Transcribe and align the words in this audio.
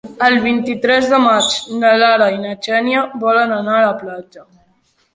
El 0.27 0.35
vint-i-tres 0.45 1.09
de 1.11 1.19
maig 1.25 1.53
na 1.83 1.93
Lara 2.05 2.31
i 2.39 2.41
na 2.47 2.57
Xènia 2.71 3.07
volen 3.29 3.57
anar 3.63 3.81
a 3.83 3.89
la 3.89 3.97
platja. 4.05 4.49